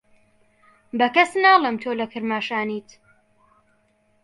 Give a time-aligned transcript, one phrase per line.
[0.97, 2.89] بە کەس ناڵێم تۆ لە کرماشانیت.